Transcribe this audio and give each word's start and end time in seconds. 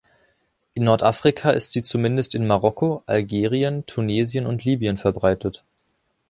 In 0.73 0.85
Nordafrika 0.85 1.51
ist 1.51 1.73
sie 1.73 1.83
zumindest 1.83 2.33
in 2.33 2.47
Marokko, 2.47 3.03
Algerien, 3.05 3.85
Tunesien 3.85 4.47
und 4.47 4.65
Libyen 4.65 4.97
verbreitet. 4.97 5.63